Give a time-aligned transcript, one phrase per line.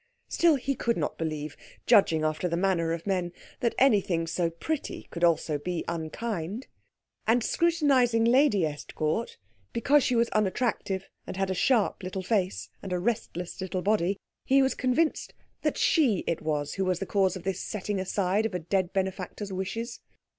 [0.27, 1.55] Still he could not believe,
[1.85, 6.65] judging after the manner of men, that anything so pretty could also be unkind;
[7.27, 9.37] and scrutinising Lady Estcourt,
[9.73, 14.17] because she was unattractive and had a sharp little face and a restless little body,
[14.43, 18.47] he was convinced that she it was who was the cause of this setting aside
[18.47, 19.99] of a dead benefactor's wishes.